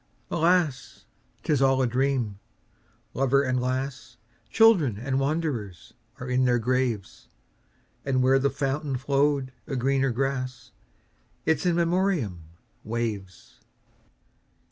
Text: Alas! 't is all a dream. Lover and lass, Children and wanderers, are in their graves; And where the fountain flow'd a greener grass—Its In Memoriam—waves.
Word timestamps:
Alas! 0.31 1.05
't 1.43 1.53
is 1.53 1.61
all 1.61 1.79
a 1.79 1.85
dream. 1.85 2.39
Lover 3.13 3.43
and 3.43 3.61
lass, 3.61 4.17
Children 4.49 4.97
and 4.97 5.19
wanderers, 5.19 5.93
are 6.19 6.27
in 6.27 6.45
their 6.45 6.57
graves; 6.57 7.27
And 8.03 8.23
where 8.23 8.39
the 8.39 8.49
fountain 8.49 8.97
flow'd 8.97 9.51
a 9.67 9.75
greener 9.75 10.09
grass—Its 10.09 11.67
In 11.67 11.75
Memoriam—waves. 11.75 13.59